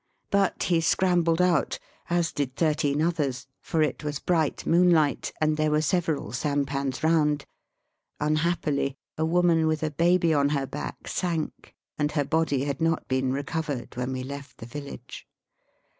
But 0.31 0.63
he 0.63 0.81
scrambled 0.81 1.43
out, 1.43 1.77
as 2.09 2.31
did 2.31 2.55
thirteen 2.55 3.03
others, 3.03 3.45
for 3.59 3.83
it 3.83 4.03
was 4.03 4.17
bright 4.17 4.63
moonUght, 4.65 5.31
and 5.39 5.57
there 5.57 5.69
were 5.69 5.83
several 5.83 6.31
sampans 6.33 7.03
round. 7.03 7.45
Unhappily, 8.19 8.95
a 9.15 9.25
woman 9.27 9.67
with 9.67 9.83
a 9.83 9.91
baby 9.91 10.33
on 10.33 10.49
her 10.57 10.65
back 10.65 11.07
sank, 11.07 11.75
and 11.99 12.13
her 12.13 12.25
body 12.25 12.63
had 12.63 12.81
not 12.81 13.07
been 13.07 13.31
recovered 13.31 13.95
when 13.95 14.11
we 14.11 14.23
left 14.23 14.57
the 14.57 14.65
village. 14.65 15.27